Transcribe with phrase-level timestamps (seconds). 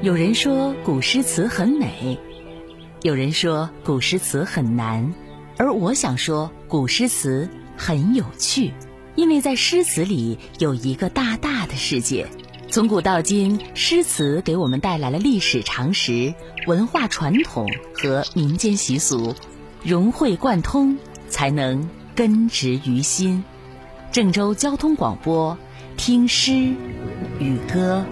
[0.00, 2.16] 有人说古诗词很美，
[3.02, 5.12] 有人说古诗词很难，
[5.56, 8.72] 而我想说古诗词很有趣，
[9.16, 12.28] 因为在诗词里有一个大大的世界。
[12.70, 16.32] 从古到今，诗词给我们带来了历史常识、
[16.68, 19.34] 文化传统和民间习俗，
[19.82, 20.96] 融会贯通，
[21.28, 23.42] 才能根植于心。
[24.12, 25.58] 郑州交通广播，
[25.96, 26.72] 听诗
[27.40, 28.04] 与歌。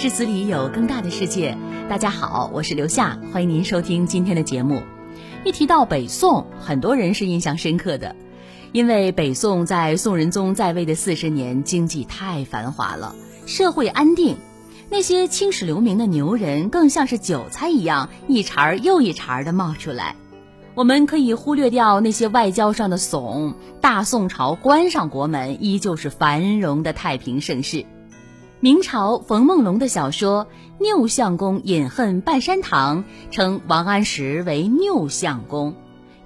[0.00, 1.58] 诗词里有更大的世界。
[1.86, 4.80] 大家好，我是刘夏，欢迎您收听今天的节目。
[5.44, 8.16] 一提到北宋，很多人是印象深刻的，
[8.72, 14.38] 因为北宋在宋仁宗在位的四十年，经济太繁华了，社会安定，
[14.88, 20.16] 那些青史留名的牛人更像是韭菜一样，一茬又一茬的冒出来。
[20.74, 27.84] 我们可以忽略掉那些外交上的怂，大宋朝关上国门，依旧是繁荣的太平盛世。
[28.62, 30.46] 明朝冯梦龙的小说
[30.84, 35.74] 《拗相公饮恨半山堂》称王安石为拗相公，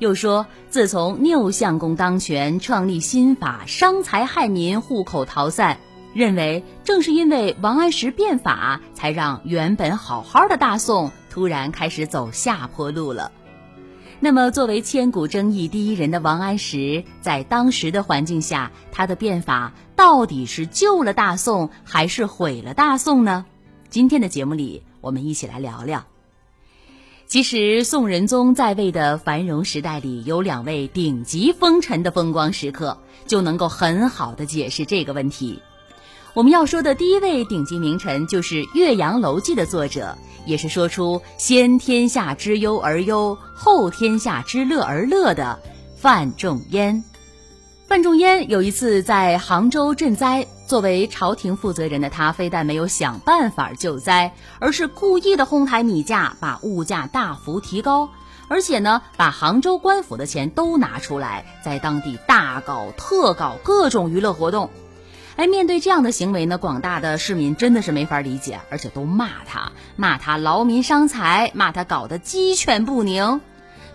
[0.01, 5.79] 又说自从拗相公当权，创立新法，伤财害民，户口逃散。
[6.13, 13.31] 认为正是因为王安石变法，才让原本好好的大宋突然开始走下坡路了。
[14.21, 23.45] 那么，作为千古争议第一人的王安石，在当时的环境下，他的变法到底是救了大宋，还是毁了大宋呢？
[23.91, 26.07] 今天的节目里，我们一起来聊聊。
[27.27, 35.61] 其实，宋仁宗在位的繁荣时代里，有两位顶级风尘的风光时刻，就能够很好的解释这个问题。
[36.35, 45.61] 我们要说的第一位顶级名臣，就是《岳阳楼记》的作者，也是说出“先天下之忧而忧，后天下之乐而乐”的
[45.97, 47.05] 范仲淹。
[47.87, 58.09] 范仲淹有一次在杭州赈灾，作为朝廷负责人的他，非但没有想办法救灾，而是故意的哄抬米价，把物价大幅提高，
[58.49, 64.69] 而且呢，把杭州官府的钱都拿出来，在当地大搞特搞各种娱乐活动。
[65.37, 73.41] 哎，面对这样的行为呢，广大的市民真的是没法理解，而且都骂他，骂他劳民伤财，骂他搞得鸡犬不宁。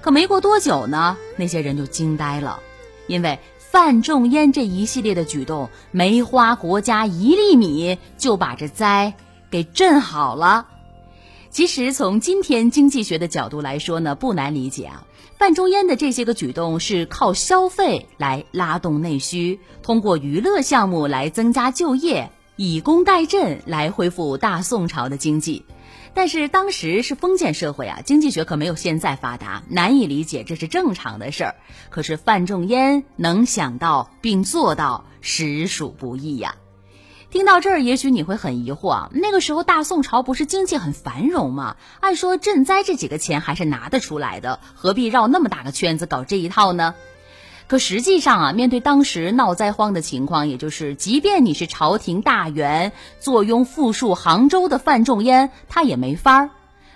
[0.01, 2.59] 可没过多久呢，那些人就惊呆了，
[3.07, 9.13] 因为范仲淹这一系列的举动，没花国家一粒米，就把这灾
[9.49, 10.67] 给镇好了。
[11.49, 15.05] 其实从今天经济学的角度来说呢，不难理解啊。
[15.39, 25.63] 范仲淹的这些个举动是靠消费来拉动内需，通过娱乐项目来增加就业，以工代赈来恢复大宋朝的经济。
[26.13, 31.55] 但是当时是封建社会啊，经济学可没有现在发达，难以理解这是正常的事儿。
[31.89, 36.55] 可是范仲淹能想到并做到，实属不易呀。
[37.31, 41.75] 听到这儿，也许你会很疑惑啊，那个时候大宋朝不是经济很繁荣吗？
[41.99, 46.95] 按说赈灾这几个钱还是拿得出来的，何必绕那么大个圈子搞这一套呢？
[47.67, 56.49] 可实际上啊，面对当时闹灾荒的情况，也就是即便你是朝廷大员，坐拥富庶杭州的范仲淹，他也没法儿。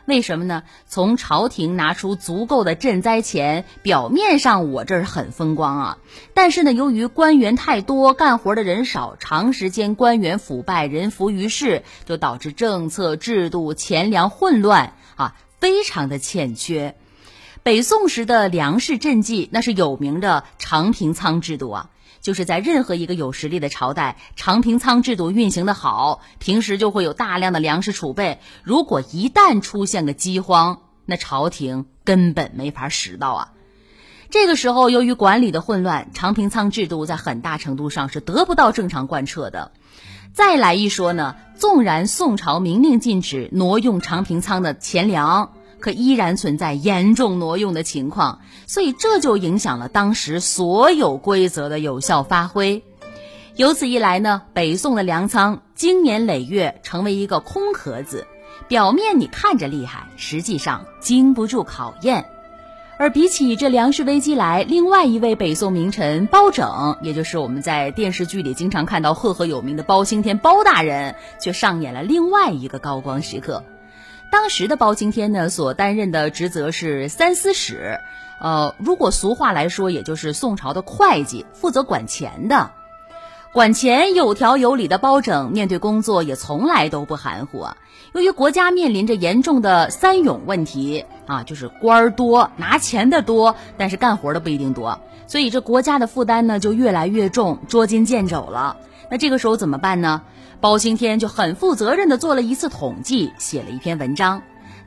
[0.05, 0.63] 为什么呢？
[0.85, 5.97] 从朝廷拿出足够的赈灾钱，表面上我这儿很风光啊，
[6.33, 16.95] 但是呢，由于官员太多，干活的人少，长时间官员腐败，人浮于事，就导致政策制度钱粮混乱啊，非常的欠缺。
[17.63, 21.89] 北宋时的粮食赈济，那是有名的长平仓制度啊。
[22.23, 28.39] 就是在任何一个有实力的朝代，长平仓制度运行的好，平时就会有大量的粮食储备。
[28.63, 33.51] 如果一旦出现个饥荒，那朝廷根本没法使到啊。
[34.29, 39.73] 这个时候，由于管理的混乱，长平仓制度在很大程度上是得不到正常贯彻的。
[40.31, 45.51] 再来一说呢，纵然宋朝明令禁止挪用长平仓的钱粮。
[45.83, 52.81] 可依然存在严重挪用的情况，所以这就影响了当时所有规则的有效发挥。
[53.57, 58.25] 由此一来呢，北宋的粮仓经年累月成为一个空壳子，
[58.69, 62.27] 表面你看着厉害，实际上经不住考验。
[62.97, 73.65] 而比起这粮食危机来，另外一位北宋名臣包拯，也就是我们在电视剧里经常看到赫赫有名的包青天包大人，却上演了另外一个高光时刻。
[74.33, 77.99] 当时的包青天呢，所担任的职责是三司使，
[78.41, 82.71] 呃，如果俗话来说，也就是宋朝的会计，负责管钱的。
[83.53, 87.77] 管钱有条有理的包拯，面对工作也从来都不含糊啊。
[88.13, 94.99] 由于国家面临着严重的三勇问题啊，就是官儿多，拿钱的多，但是干活的不一定多。
[95.27, 98.75] 所以这国家的负担呢就越来越重，捉襟见肘了。
[99.11, 100.23] 那这个时候怎么办呢？
[100.59, 104.41] 包青天就很负责任的做了一次统计，写了一篇文章。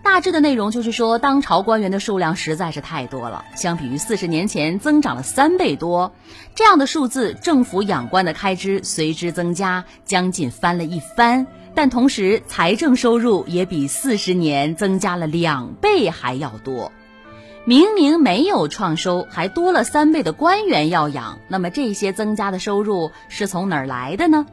[0.07, 6.13] 大致的内容就是说，当朝官员的数量实在是太多了，相比于四十年前增长了三倍多，
[6.55, 11.49] 这样的数字，政府养官的开支随之增加，将近翻了一番。
[11.75, 16.93] 但同时，财政收入也比四十年增加了两倍还要多。
[17.65, 24.47] 明明没有创收，还多了三倍的官员要养，那么这些增加的收入是从哪儿来的呢？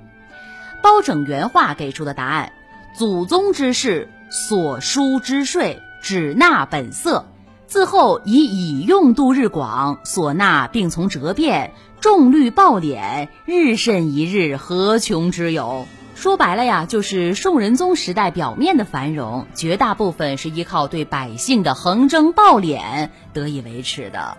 [0.82, 2.52] 包拯原话给出的答案：
[2.96, 4.10] 祖宗之事。
[4.34, 7.26] 所输之税，只纳本色；
[7.68, 11.72] 自后以以用度日广，所纳并从折变，
[12.02, 15.86] 众律暴敛，日甚一日，何穷之有？
[16.16, 24.36] 说白了呀，就是宋仁宗时代表面的繁荣，绝大部分是依靠对百姓的横征暴敛得以维持的。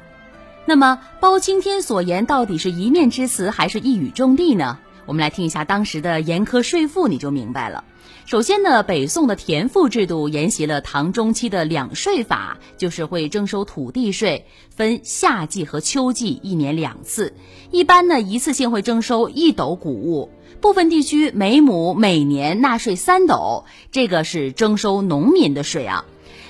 [0.67, 4.79] 那么，包青天所言到底是一面之词，还是一语中的呢？
[5.07, 7.85] 我们来听一下当时的严苛税赋，你就明白了。
[8.27, 17.35] 首先呢，北宋的田赋制度沿袭了唐中期的两税法，就是会征收土地税，分夏季和秋季一年两次。
[17.71, 20.31] 一般呢，一次性会征收一斗谷物，
[20.63, 26.07] 部分地区每亩每年纳税三斗，这个是征收农民的税啊。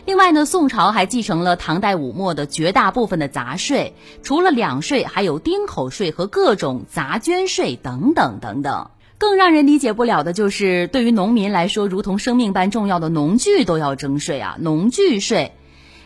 [0.07, 8.91] 另外呢，宋朝还继承了唐代武末的绝大部分的杂税，除了两税，还有丁口税和各种杂捐税等等等等。
[9.25, 14.59] 更让人理解不了的就是，对于农民来说，如同生命般重要的农具都要征税啊！
[14.61, 15.53] 农具税，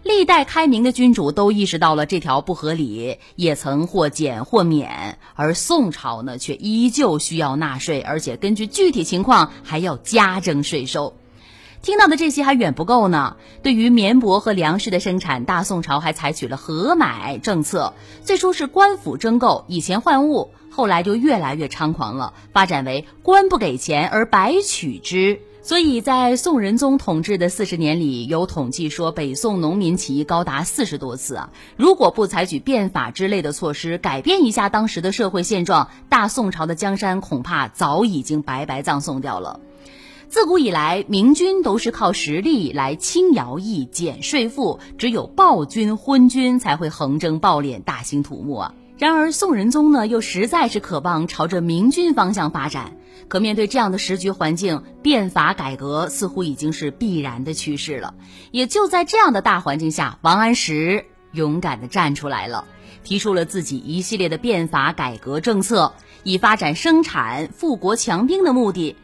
[0.05, 11.17] 历代开明的君主都意识到了这条不合理，也曾或减或免，而宋朝呢，却依旧需要纳税，而且根据具体情况还要加征税收。
[11.82, 13.37] 听到的这些还远不够呢。
[13.65, 20.53] 对于棉帛和粮食的生产，大宋朝还采取了合买政策，最初是官府征购，以钱换物。
[20.78, 25.40] 后来就越来越猖狂了，发展为官不给钱而白取之。
[25.60, 31.50] 所以在宋仁宗统治的四十年里，有统计说北宋农民起义高达四十多次啊！
[31.76, 39.58] 如果不采取变法之类的措施，改变一下当时的社会现状，大宋朝的江山恐怕早已经白白葬送掉了。
[40.28, 48.74] 自古以来，明君都是靠实力来轻徭役、减税赋，只有暴君、昏君才会横征暴敛、大兴土木啊！
[48.98, 52.96] 然而宋仁宗呢，又实在是渴望朝着明君方向发展。
[53.28, 58.14] 可面对这样的时局环境，变法改革似乎已经是必然的趋势了。
[58.50, 62.64] 也就在这样的大环境下，王安石勇敢地站出来了，
[63.04, 65.92] 提出了自己一系列的变法改革政策，
[66.24, 68.96] 以发展生产、富国强兵的目的。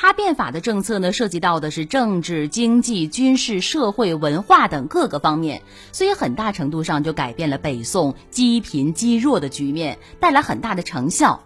[0.00, 11.42] 他变法的政策呢，涉及到的是政治、经济、军事、社会、文化等各个方面，所以很大程度上就改变了北宋积贫积弱的局面，带来很大的成效。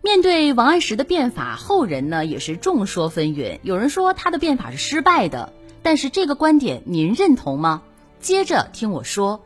[0.00, 5.52] 面对王安石的变法，后人呢也是众说纷纭，有人说他的变法是失败的，
[5.84, 7.82] 但是这个观点您认同吗？
[8.18, 9.44] 接着听我说。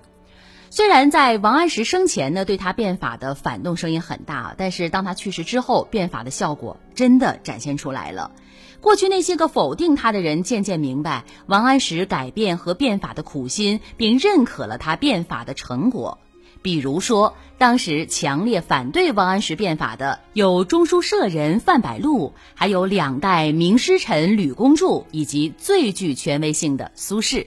[0.69, 8.33] 虽然在王安石生前呢，对他变法的反动声音很大，但是当他去世之后，变法的效果真的展现出来了。
[8.81, 16.19] 过去那些个否定他的人，渐渐明白王安石改变和变法的苦心，并认可了他变法的成果。
[16.63, 27.47] 比如说，当时强烈反对王安石变法的有中书舍人范百禄，还有两代名师臣吕公著，以及最具权威性的苏轼。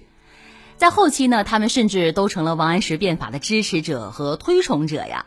[0.79, 5.25] 在后期呢，他们甚至都成了王安石变法的支持者和推崇者呀。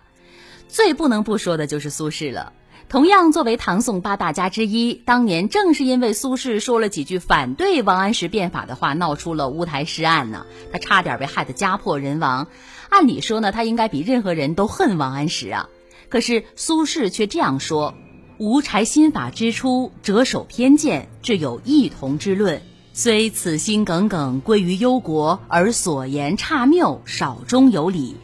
[0.67, 2.55] 最不能不说的就是苏轼了。
[2.89, 10.47] 同样作为唐宋八大家之一，当年正是因为苏轼说了几句反对王安石变法的话，闹出了乌台诗案呢。
[10.73, 12.49] 他差点被害得家破人亡。
[12.89, 15.69] 按理说呢，他应该比任何人都恨王安石啊。
[16.09, 17.93] 可是苏轼却这样说
[18.41, 22.63] ：“吾柴新法之初，折首偏见，致有异同之论。”
[22.95, 28.19] 虽此心耿耿归于忧国，而所言差谬，少中有理。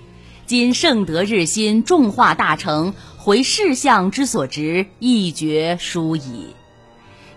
[0.44, 6.48] 今圣德日新，众化大成，回世相之所值，一决殊矣。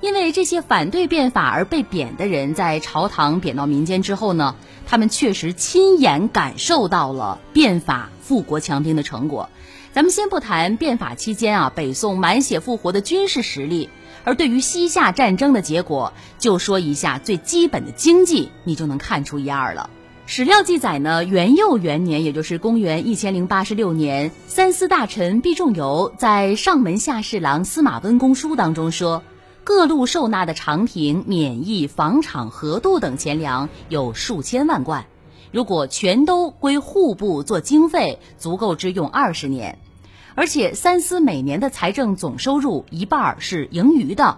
[0.01, 9.49] 因为这些反对变法而被贬的人，在朝堂贬到民间之后呢，他们确实亲眼感受到了变法富国强兵的成果。
[9.93, 13.89] 咱们先不谈变法期间啊，北宋满血复活的军事实力。
[14.23, 19.89] 而对于西夏战争的结果，就说一下最基本的经济，你就能看出一二了。
[20.27, 29.23] 史料记载呢，元佑元年，也就是公元一千零八十六年，三司大臣毕仲由在上门下侍郎司马温公书当中说，
[29.65, 35.05] 各路受纳的长平、免役、房场、河渡等钱粮有数千万贯。
[35.51, 39.79] 如果全都归户部做经费，足够支用二十年。
[40.35, 44.37] 而且三司每年的财政总收入一半是盈余的。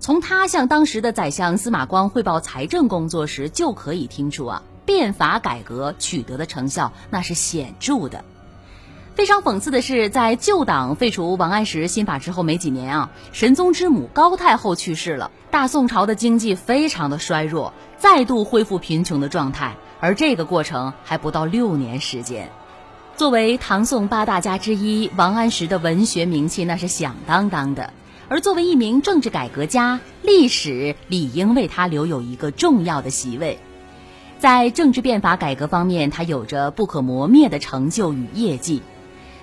[0.00, 8.24] 从他向当时的宰相司马光汇报财政工作时，就可以听出啊，变法改革取得的成效那是显著的。
[9.14, 22.50] 非常讽刺的是，在旧党废除王安石新法之后没几年啊，神宗之母高太后去世了，大宋朝的经济非常的衰弱，再度恢复贫穷的状态，而这个过程还不到六年时间。
[23.14, 27.92] 作为唐宋八大家之一，王安石的文学名气那是响当当的。
[28.28, 33.58] 而作为一名政治改革家，历史理应为他留有一个重要的席位。
[34.38, 38.82] 在政治变法改革方面，他有着不可磨灭的成就与业绩。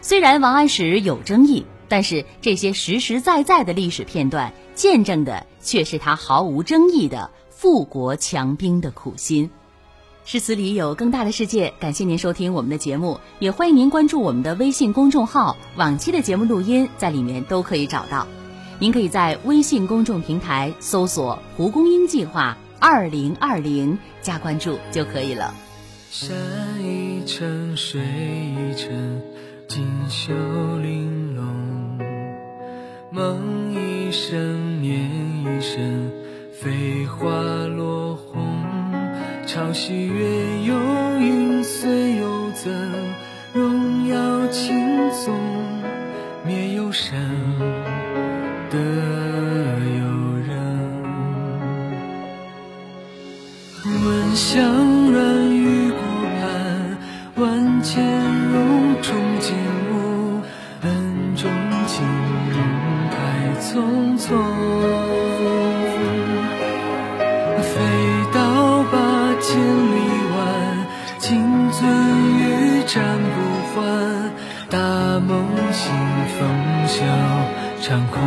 [0.01, 9.51] 虽然王安石有争议，但是这些实实在在的历史片段，见证的却是他毫无争议的富国强兵的苦心。
[10.31, 18.27] 诗词里有更大的世界，感谢您收听我们的节目，也欢迎您关注我们的微信公众号，往期的节目录音在里面都可以找到。
[18.77, 25.51] 您可以在微信公众平台搜索“蒲公英计划二零二零”加关注就可以了。
[26.11, 26.37] 山
[26.79, 29.23] 一程，水一程，
[29.67, 30.31] 锦绣
[30.77, 31.43] 玲珑；
[33.11, 36.11] 梦一生，念一生，
[36.53, 37.58] 飞花。
[39.59, 40.23] 潮汐月
[40.63, 42.71] 涌，云随游增，
[43.51, 45.35] 荣耀轻松，
[46.45, 47.19] 灭忧伤。
[48.69, 50.05] 的有
[50.47, 50.55] 人，
[53.83, 55.97] 闻香软玉骨
[56.39, 56.97] 盘，
[57.35, 58.01] 万千
[58.53, 59.53] 荣宠景
[59.91, 60.39] 物，
[60.83, 61.51] 恩重
[61.85, 62.07] 情
[63.11, 63.17] 太
[63.59, 63.67] 匆
[64.17, 64.29] 匆。
[67.61, 67.75] 飞
[68.33, 68.38] 刀
[69.49, 69.97] 千里
[70.35, 70.37] 外，
[71.17, 71.27] 金
[71.71, 71.81] 樽
[72.37, 73.35] 玉盏不
[73.73, 73.81] 换，
[74.69, 74.77] 大
[75.19, 75.31] 梦
[75.73, 75.91] 醒
[76.37, 76.37] 风
[76.87, 76.93] 萧。
[77.81, 78.19] 长空，